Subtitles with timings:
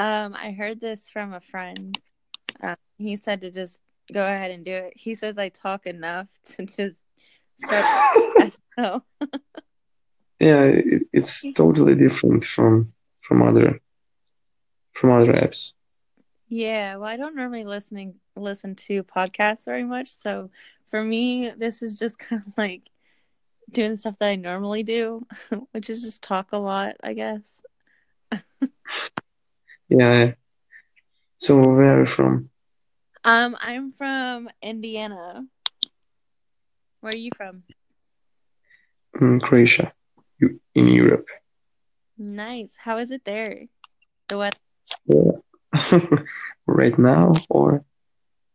[0.00, 2.00] Um, I heard this from a friend.
[2.62, 3.78] Um, he said to just
[4.12, 4.94] go ahead and do it.
[4.96, 6.26] He says I talk enough
[6.56, 6.94] to just
[7.62, 8.54] start.
[8.78, 9.02] so
[10.40, 13.80] Yeah, it, it's totally different from from other
[14.94, 15.74] from other apps.
[16.48, 20.50] yeah, well, I don't normally listening listen to podcasts very much, so
[20.86, 22.90] for me, this is just kind of like
[23.70, 25.26] doing stuff that I normally do,
[25.72, 27.62] which is just talk a lot, I guess.
[29.90, 30.32] Yeah.
[31.40, 32.48] So where are you from?
[33.24, 35.44] Um, I'm from Indiana.
[37.00, 37.64] Where are you from?
[39.20, 39.92] In Croatia,
[40.38, 41.26] you- in Europe.
[42.16, 42.74] Nice.
[42.76, 43.66] How is it there?
[44.28, 44.56] The weather?
[45.06, 46.18] Yeah.
[46.66, 47.84] Right now, or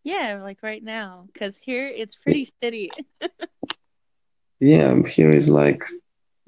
[0.04, 2.90] Yeah, like right now, because here it's pretty shitty.
[4.60, 5.84] yeah, here is like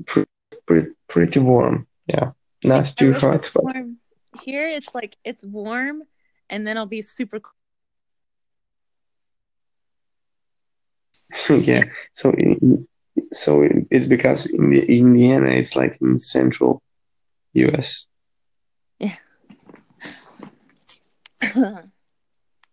[0.05, 0.29] pretty
[0.65, 1.87] pretty, pretty warm.
[2.07, 2.31] Yeah,
[2.63, 3.96] not too hot, but warm.
[4.41, 6.03] Here it's like it's warm,
[6.49, 7.39] and then it'll be super.
[11.49, 11.63] cold.
[11.67, 11.83] yeah.
[12.13, 12.87] So in,
[13.33, 16.81] so it's because in the Indiana, it's like in central
[17.53, 18.05] U.S.
[18.99, 19.15] yeah.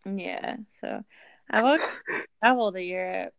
[0.07, 1.03] Yeah, so
[1.51, 1.81] I've
[2.43, 3.33] traveled to Europe.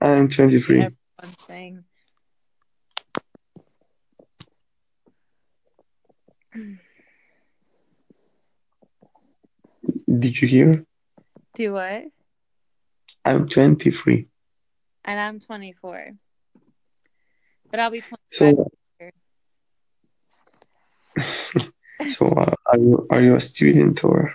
[0.00, 0.76] I'm 23.
[0.76, 1.84] Everyone's thing.
[10.18, 10.84] Did you hear?
[11.54, 12.04] Do what?
[13.24, 14.26] I'm 23.
[15.04, 16.12] And I'm 24.
[17.70, 18.20] But I'll be 25.
[18.32, 18.70] So
[22.10, 24.34] so uh, are you are you a student or?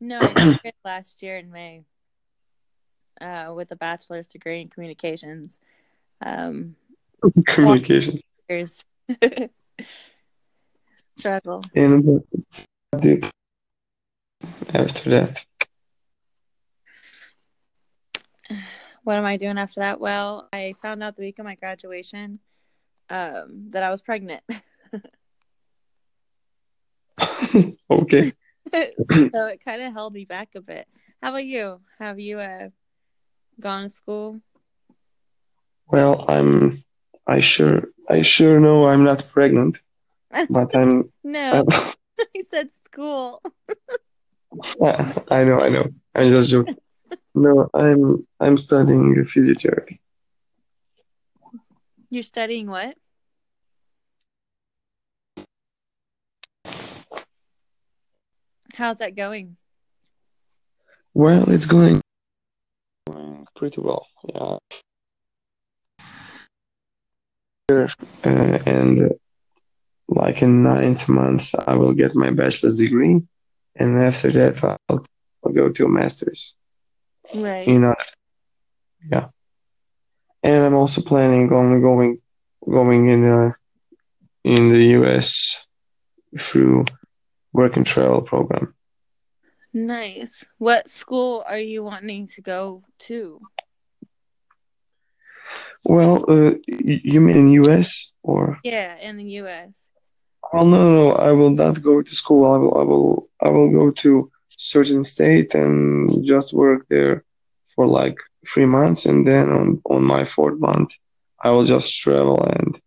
[0.00, 1.84] No, I last year in May
[3.20, 5.58] uh, with a bachelor's degree in communications.
[6.20, 6.76] Um,
[7.46, 8.20] Communications.
[11.18, 11.62] struggle.
[11.74, 13.24] And what did
[14.74, 15.44] after that?
[19.04, 20.00] What am I doing after that?
[20.00, 22.40] Well, I found out the week of my graduation
[23.08, 24.42] um, that I was pregnant.
[27.90, 28.32] Okay.
[28.72, 30.86] so it kind of held me back a bit.
[31.22, 31.80] How about you?
[31.98, 32.68] Have you uh,
[33.58, 34.40] gone to school?
[35.88, 36.84] Well, I'm
[37.26, 39.78] I sure I sure know I'm not pregnant,
[40.48, 43.42] but I'm No, I'm he said school.
[44.82, 45.88] I know, I know.
[46.14, 46.76] I'm just joking.
[47.32, 50.00] No, I'm I'm studying physiotherapy.
[52.10, 52.96] You're studying what?
[58.74, 59.56] How's that going?
[61.14, 62.00] Well, it's going
[63.06, 64.06] going pretty well.
[64.24, 64.58] Yeah.
[67.70, 69.08] Uh, and uh,
[70.08, 73.22] like in ninth month, I will get my bachelor's degree,
[73.76, 75.06] and after that, I'll,
[75.44, 76.54] I'll go to a master's
[77.34, 77.66] Right.
[77.68, 77.94] in uh,
[79.10, 79.28] yeah.
[80.42, 82.20] And I'm also planning on going
[82.64, 83.52] going in uh,
[84.44, 85.64] in the US
[86.38, 86.84] through
[87.52, 88.74] work and travel program.
[89.72, 90.44] Nice.
[90.58, 93.40] What school are you wanting to go to?
[95.84, 98.58] Well, uh, you mean in US or?
[98.64, 99.72] Yeah, in the US.
[100.52, 102.52] Well, no, no, no, I will not go to school.
[102.52, 107.24] I will, I will, I will go to certain state and just work there
[107.76, 108.16] for like
[108.52, 110.90] three months, and then on on my fourth month,
[111.40, 112.80] I will just travel and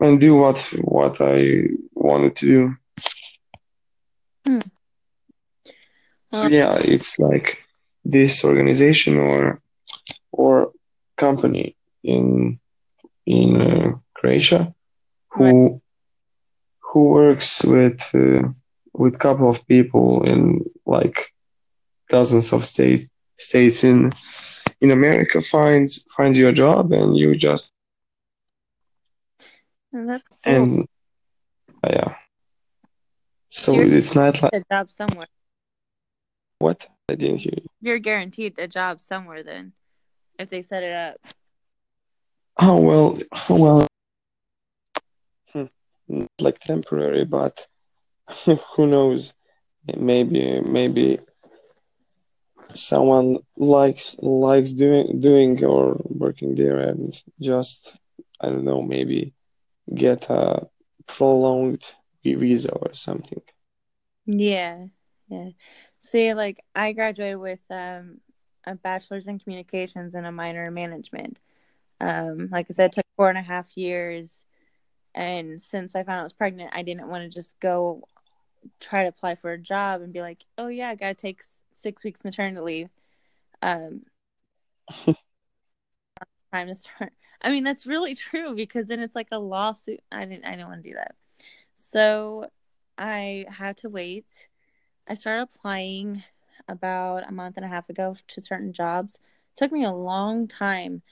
[0.00, 2.76] and do what what I wanted to do.
[4.44, 4.60] Hmm.
[6.32, 7.58] So yeah, it's like
[8.04, 9.60] this organization or
[10.30, 10.72] or
[11.16, 12.58] company in
[13.26, 14.74] in uh, Croatia
[15.30, 15.80] who
[16.80, 18.48] who works with uh,
[18.94, 21.32] with couple of people in like
[22.08, 23.08] dozens of states
[23.38, 24.12] states in
[24.80, 27.72] in America finds finds you a job and you just
[29.92, 30.38] that's cool.
[30.44, 30.88] and
[31.82, 32.14] uh, yeah.
[33.50, 35.26] So You're it's not like a job somewhere.
[36.58, 37.66] what I didn't hear you.
[37.80, 39.72] You're guaranteed a job somewhere then,
[40.38, 41.16] if they set it up.
[42.58, 43.87] Oh well, oh, well,
[46.40, 47.66] like temporary, but
[48.74, 49.34] who knows?
[49.96, 51.18] Maybe maybe
[52.74, 57.96] someone likes likes doing doing or working there and just
[58.40, 59.32] I don't know, maybe
[59.94, 60.68] get a
[61.06, 61.82] prolonged
[62.22, 63.40] visa or something.
[64.26, 64.86] Yeah,
[65.28, 65.50] yeah.
[66.00, 68.20] See, like I graduated with um,
[68.64, 71.40] a bachelor's in communications and a minor in management.
[72.00, 74.30] Um, like I said, it took four and a half years,
[75.18, 78.04] And since I found I was pregnant, I didn't want to just go
[78.78, 81.42] try to apply for a job and be like, oh, yeah, I got to take
[81.72, 82.88] six weeks maternity leave.
[83.60, 84.02] Um,
[86.52, 87.12] time to start.
[87.42, 89.98] I mean, that's really true because then it's like a lawsuit.
[90.12, 91.16] I didn't, I didn't want to do that.
[91.74, 92.48] So
[92.96, 94.46] I had to wait.
[95.08, 96.22] I started applying
[96.68, 99.16] about a month and a half ago to certain jobs.
[99.16, 101.02] It took me a long time.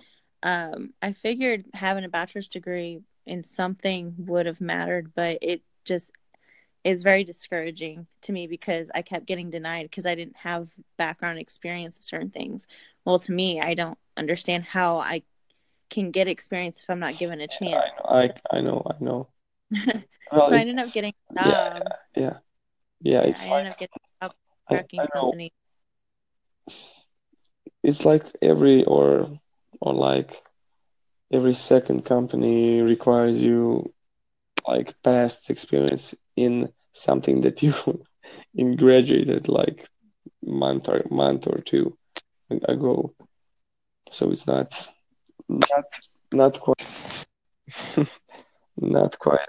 [0.45, 6.11] Um, I figured having a bachelor's degree in something would have mattered, but it just
[6.85, 11.39] is very discouraging to me because I kept getting denied because I didn't have background
[11.39, 12.67] experience in certain things.
[13.05, 15.23] Well, to me, I don't understand how I
[15.91, 17.91] can get experience if I'm not given a chance.
[18.05, 19.29] I, I, I know, I know.
[20.33, 21.83] well, so I ended up getting a job.
[22.15, 22.37] Yeah, yeah,
[23.01, 23.21] yeah.
[23.23, 24.31] it's I like, ended up getting a
[24.71, 25.53] trucking company.
[27.83, 29.41] It's like every or
[29.81, 30.43] or like
[31.33, 33.93] every second company requires you
[34.67, 37.75] like past experience in something that you
[38.55, 39.89] in graduated like
[40.45, 41.97] month or month or two
[42.69, 43.13] ago.
[44.11, 44.73] So it's not
[45.49, 45.85] not
[46.33, 47.27] not quite
[48.77, 49.49] not quite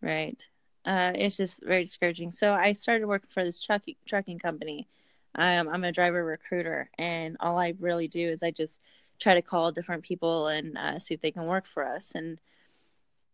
[0.00, 0.44] right.
[0.84, 2.32] Uh, it's just very discouraging.
[2.32, 4.88] So I started working for this trucking trucking company.
[5.34, 8.80] Um, I'm a driver recruiter, and all I really do is I just
[9.18, 12.12] try to call different people and uh, see if they can work for us.
[12.14, 12.40] And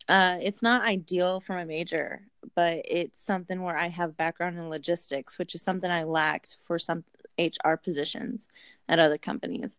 [0.08, 2.22] uh, it's not ideal for my major,
[2.54, 6.78] but it's something where I have background in logistics, which is something I lacked for
[6.78, 7.04] some
[7.38, 8.48] HR positions
[8.88, 9.78] at other companies.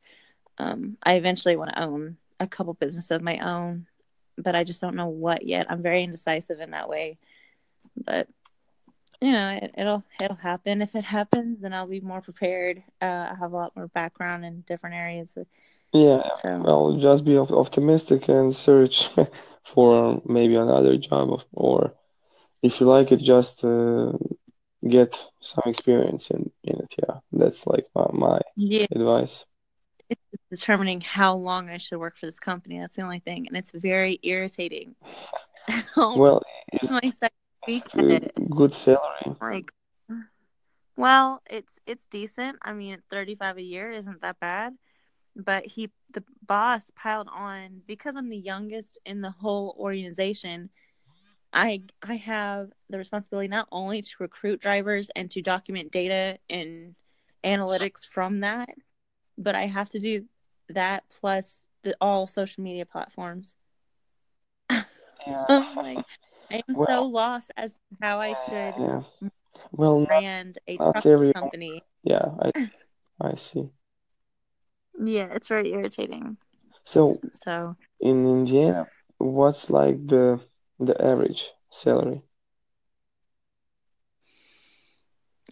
[0.57, 3.87] Um, I eventually want to own a couple businesses of my own,
[4.37, 5.67] but I just don't know what yet.
[5.69, 7.17] I'm very indecisive in that way,
[7.95, 8.27] but
[9.21, 10.81] you know, it, will it'll happen.
[10.81, 12.81] If it happens, then I'll be more prepared.
[13.01, 15.37] Uh, I have a lot more background in different areas.
[15.93, 16.61] Yeah, so.
[16.61, 19.09] well, just be optimistic and search
[19.65, 21.95] for maybe another job, or
[22.61, 24.11] if you like it, just uh,
[24.87, 26.95] get some experience in, in it.
[27.01, 28.85] Yeah, that's like my, my yeah.
[28.91, 29.45] advice.
[30.09, 30.21] It's
[30.51, 32.79] determining how long I should work for this company.
[32.79, 34.95] That's the only thing, and it's very irritating.
[35.95, 37.35] well, it's, my second
[37.67, 39.35] week it's good salary.
[39.41, 39.71] Like,
[40.95, 42.57] well, it's it's decent.
[42.61, 44.75] I mean, thirty five a year isn't that bad
[45.35, 50.69] but he the boss piled on because I'm the youngest in the whole organization.
[51.53, 56.95] I I have the responsibility not only to recruit drivers and to document data and
[57.43, 58.69] analytics from that,
[59.37, 60.25] but I have to do
[60.69, 63.55] that plus the all social media platforms.
[65.27, 65.45] Yeah.
[65.49, 66.05] Oh I'm like,
[66.49, 69.01] I am well, so lost as to how I should yeah.
[69.73, 71.03] well brand a truck
[71.33, 71.83] company.
[72.03, 72.51] Yeah, I
[73.21, 73.69] I see.
[74.99, 76.37] Yeah, it's very irritating.
[76.85, 80.41] So, so in Indiana, what's like the
[80.79, 82.23] the average salary?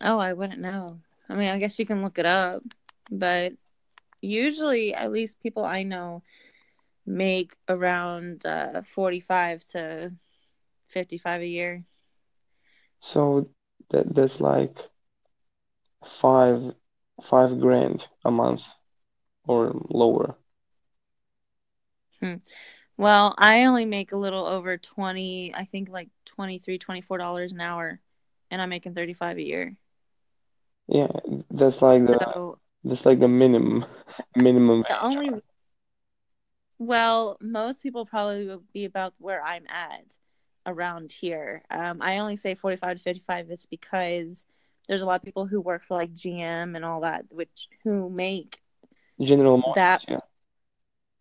[0.02, 1.00] Oh, I wouldn't know.
[1.30, 2.64] I mean, I guess you can look it up,
[3.12, 3.54] but
[4.22, 6.24] usually, at least people I know
[7.06, 10.14] make around uh, 45 to
[10.88, 11.86] 55 a year.
[13.00, 13.50] So
[13.90, 14.78] that that's like
[16.06, 16.74] five
[17.22, 18.64] five grand a month
[19.48, 20.36] or lower?
[22.22, 22.36] Hmm.
[22.98, 28.00] Well, I only make a little over 20, I think like 23 $24 an hour,
[28.50, 29.78] and I'm making 35 a year.
[30.88, 31.08] Yeah,
[31.52, 33.86] that's like the so, that's like the minimum
[34.36, 34.84] minimum.
[34.88, 35.42] The only
[36.80, 40.06] well, most people probably will be about where I'm at
[40.66, 41.64] around here.
[41.72, 44.46] Um, I only say 45 to 55 is because
[44.88, 48.10] there's a lot of people who work for like GM and all that, which who
[48.10, 48.60] make
[49.22, 49.76] General Motors.
[49.76, 50.20] That, yeah.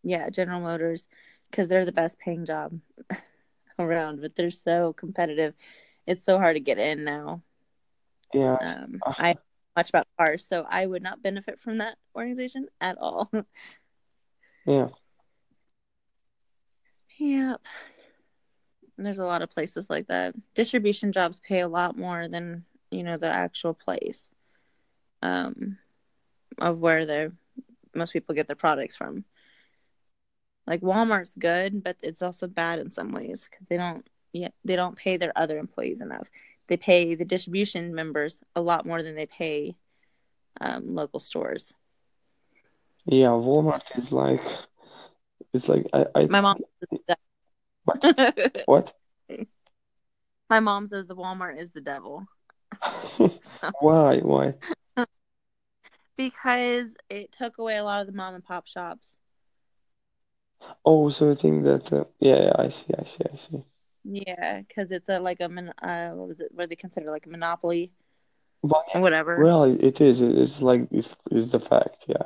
[0.02, 1.06] yeah, General Motors,
[1.50, 2.78] because they're the best paying job
[3.78, 5.54] around, but they're so competitive.
[6.06, 7.42] It's so hard to get in now.
[8.34, 8.56] Yeah.
[8.56, 9.36] Um, I
[9.76, 13.30] much about cars, so I would not benefit from that organization at all.
[14.66, 14.88] yeah.
[17.18, 17.60] Yep.
[18.96, 20.34] And there's a lot of places like that.
[20.54, 24.30] Distribution jobs pay a lot more than you know the actual place
[25.22, 25.78] um,
[26.58, 27.32] of where they're
[27.96, 29.24] most people get their products from.
[30.66, 34.76] Like Walmart's good, but it's also bad in some ways because they don't yeah they
[34.76, 36.28] don't pay their other employees enough.
[36.66, 39.76] They pay the distribution members a lot more than they pay
[40.60, 41.72] um, local stores.
[43.04, 44.42] Yeah, Walmart is like
[45.52, 46.58] it's like I, I my mom.
[47.84, 48.04] What?
[48.66, 48.92] what?
[50.48, 52.24] My mom says the Walmart is the devil.
[53.10, 53.30] so.
[53.80, 54.18] Why?
[54.18, 54.54] Why?
[56.16, 59.18] Because it took away a lot of the mom and pop shops.
[60.84, 61.92] Oh, so you think that?
[61.92, 63.64] Uh, yeah, yeah, I see, I see, I see.
[64.04, 66.50] Yeah, because it's a like a mon- uh, what was it?
[66.52, 67.92] What they consider like a monopoly
[68.94, 69.42] or whatever.
[69.42, 70.20] well, it, it is.
[70.22, 72.04] It's like it's is the fact.
[72.08, 72.22] Yeah.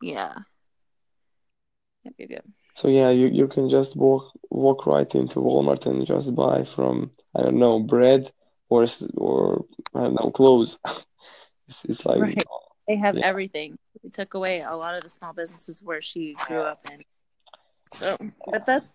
[0.00, 0.34] Yeah.
[2.04, 2.44] Yep, yep, yep.
[2.74, 7.10] So yeah, you you can just walk walk right into Walmart and just buy from
[7.34, 8.30] I don't know bread
[8.68, 8.86] or
[9.16, 10.78] or I don't know clothes.
[11.68, 12.42] It's it's like Right.
[12.88, 13.78] They have yeah everything.
[14.02, 17.00] They took away a lot of the small businesses where she grew up in.
[17.98, 18.16] So,
[18.50, 18.90] but that's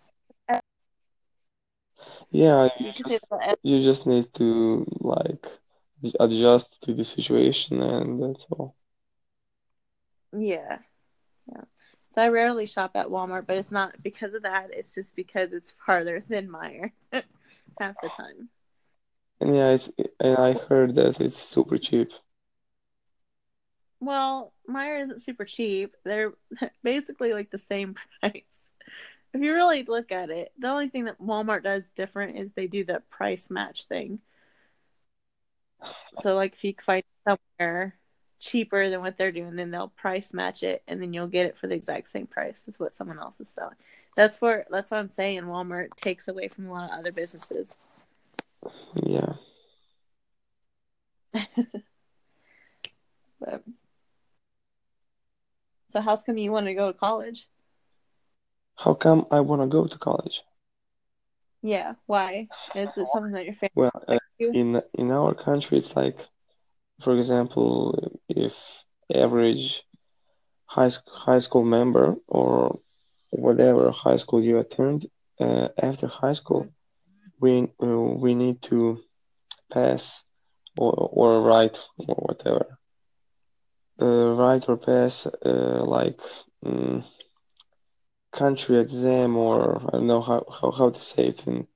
[2.31, 2.69] yeah.
[2.79, 5.45] You you can say just you just need to like
[6.19, 8.75] adjust to the situation and that's all.
[10.33, 10.79] Yeah,
[11.51, 11.61] yeah.
[12.09, 14.69] So I rarely shop at Walmart, but it's not because of that.
[14.73, 16.91] It's just because it's farther than Meijer
[17.79, 18.49] half the time.
[19.39, 22.11] And yeah, it's and I heard that it's super cheap.
[24.01, 25.95] Well, Meijer isn't super cheap.
[26.03, 26.33] They're
[26.83, 28.69] basically like the same price.
[29.33, 32.67] If you really look at it, the only thing that Walmart does different is they
[32.67, 34.19] do the price match thing.
[36.21, 37.95] So, like, if you find somewhere
[38.39, 41.57] cheaper than what they're doing, then they'll price match it, and then you'll get it
[41.57, 43.77] for the exact same price as what someone else is selling.
[44.17, 45.43] That's where that's what I'm saying.
[45.43, 47.73] Walmart takes away from a lot of other businesses.
[48.95, 49.33] Yeah.
[53.41, 53.63] But
[55.91, 57.47] so, how come you want to go to college?
[58.77, 60.43] How come I want to go to college?
[61.61, 62.49] Yeah, why?
[62.75, 64.17] Is it something that your family Well, uh,
[64.53, 66.17] in in our country, it's like,
[67.01, 67.97] for example,
[68.29, 68.83] if
[69.13, 69.83] average
[70.65, 70.91] high
[71.25, 72.75] high school member or
[73.31, 75.05] whatever high school you attend,
[75.39, 76.67] uh, after high school,
[77.41, 77.51] we
[77.83, 78.99] uh, we need to
[79.73, 80.23] pass
[80.77, 82.65] or or write or whatever,
[84.05, 86.19] write or pass uh, like
[86.65, 87.03] mm,
[88.33, 91.67] country exam or I don't know how, how, how to say it in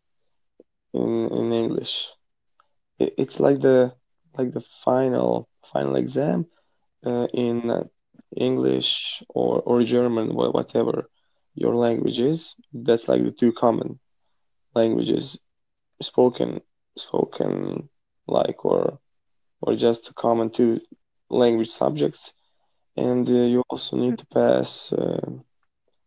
[0.94, 1.94] in in English.
[3.00, 3.94] It, it's like the
[4.38, 6.46] like the final final exam
[7.06, 7.84] uh, in uh,
[8.36, 11.10] English or or German, whatever
[11.56, 12.56] your language is.
[12.74, 14.00] That's like the two common
[14.76, 15.40] languages
[16.02, 16.62] spoken
[16.98, 17.90] spoken
[18.28, 19.00] like or
[19.62, 20.80] or just common two
[21.30, 22.34] language subjects.
[22.98, 25.20] And uh, you also need to pass uh,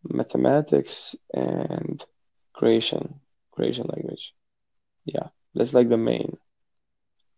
[0.04, 2.04] mathematics and
[2.54, 3.20] Croatian
[3.52, 4.32] Croatian language.
[5.04, 6.36] Yeah, that's like the main.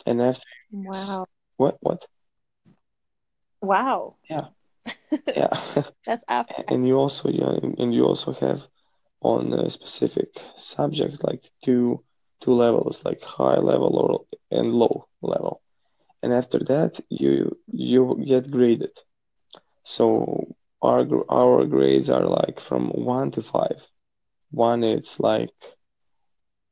[0.06, 1.26] And after Wow.
[1.56, 2.06] what what?
[3.60, 4.16] Wow.
[4.28, 4.46] Yeah,
[5.26, 5.50] yeah.
[6.06, 6.64] That's after.
[6.68, 8.66] And you also yeah, and you also have
[9.20, 12.02] on a specific subject like two
[12.40, 15.60] two levels, like high level or and low level.
[16.22, 18.96] And after that, you you get graded.
[19.84, 23.80] So our our grades are like from one to five.
[24.50, 25.54] One it's like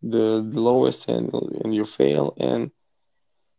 [0.02, 1.32] the, the lowest and
[1.64, 2.70] and you fail, and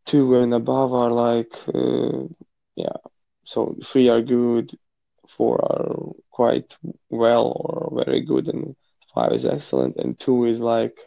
[0.05, 2.23] two and above are like uh,
[2.75, 2.97] yeah.
[3.43, 4.71] So three are good,
[5.27, 6.77] four are quite
[7.09, 8.75] well or very good, and
[9.13, 10.97] five is excellent, and two is like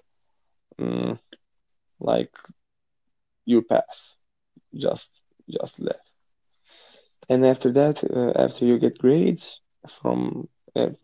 [0.79, 1.19] mm,
[2.01, 2.33] like
[3.45, 4.17] you pass,
[4.75, 6.01] just just that.
[7.29, 10.49] And after that, uh, after you get grades from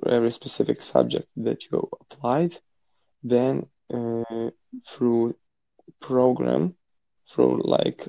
[0.06, 2.56] every specific subject that you applied,
[3.22, 4.50] then uh,
[4.86, 5.34] through
[6.00, 6.74] program,
[7.28, 8.08] through like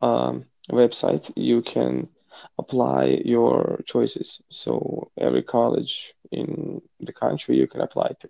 [0.00, 2.08] um, website, you can
[2.58, 4.40] apply your choices.
[4.50, 8.28] So every college in the country you can apply to.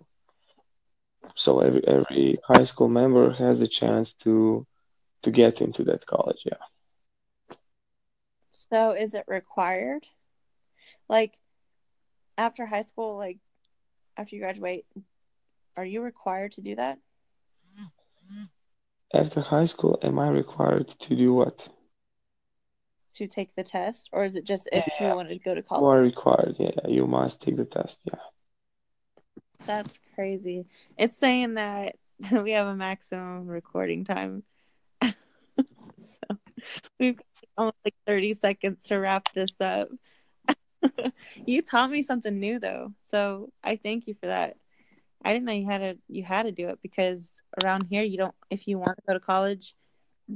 [1.35, 4.65] So every every high school member has the chance to
[5.23, 6.41] to get into that college.
[6.45, 6.57] Yeah.
[8.51, 10.05] So is it required?
[11.07, 11.37] Like
[12.37, 13.37] after high school, like
[14.15, 14.85] after you graduate,
[15.75, 16.99] are you required to do that?
[19.13, 21.67] After high school, am I required to do what?
[23.15, 24.09] To take the test?
[24.13, 26.55] Or is it just Yeah, if you wanted to go to college you are required.
[26.59, 28.01] Yeah, you must take the test.
[28.05, 28.19] Yeah.
[29.65, 30.65] That's crazy.
[30.97, 31.95] It's saying that
[32.31, 34.43] we have a maximum recording time.
[35.99, 36.37] So
[36.99, 37.25] we've got
[37.57, 39.89] almost like 30 seconds to wrap this up.
[41.45, 42.93] you taught me something new though.
[43.11, 44.57] So I thank you for that.
[45.23, 48.17] I didn't know you had to you had to do it because around here you
[48.17, 49.75] don't if you want to go to college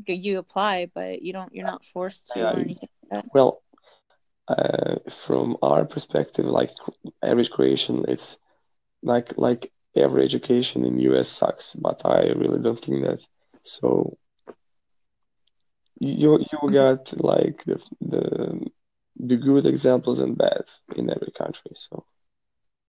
[0.07, 3.31] you apply but you don't you're not forced to Yeah, or anything like that.
[3.33, 3.61] Well,
[4.47, 6.71] uh, from our perspective, like
[7.23, 8.37] average Croatian it's
[9.01, 13.21] like like every education in US sucks, but I really don't think that.
[13.63, 14.17] So
[15.99, 18.67] you you got like the the
[19.17, 20.63] the good examples and bad
[20.95, 21.71] in every country.
[21.75, 22.05] So